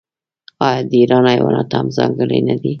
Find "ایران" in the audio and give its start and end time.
1.01-1.25